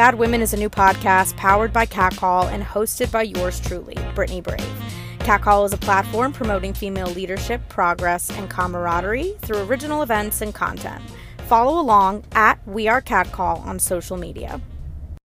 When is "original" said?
9.64-10.02